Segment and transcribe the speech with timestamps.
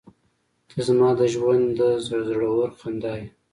[0.69, 3.27] •ته زما د ژونده زړور خندا یې.